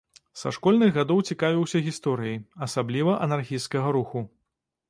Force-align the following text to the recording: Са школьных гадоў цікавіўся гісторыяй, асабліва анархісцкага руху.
Са 0.41 0.51
школьных 0.55 0.93
гадоў 0.95 1.19
цікавіўся 1.33 1.83
гісторыяй, 1.89 2.39
асабліва 2.69 3.13
анархісцкага 3.27 3.97
руху. 3.99 4.27